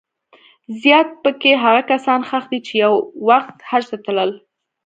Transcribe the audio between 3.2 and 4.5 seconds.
وخت حج ته تلل.